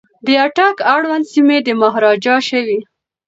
[0.25, 2.77] د اټک اړوند سیمي د مهاراجا شوې.